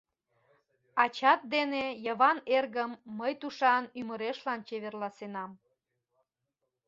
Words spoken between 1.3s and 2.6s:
дене, Йыван